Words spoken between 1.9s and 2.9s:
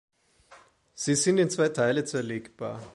zerlegbar.